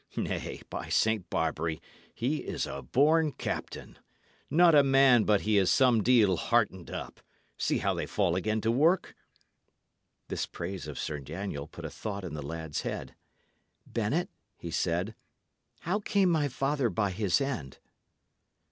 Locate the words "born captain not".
2.81-4.73